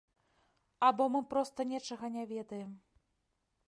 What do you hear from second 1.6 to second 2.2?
нечага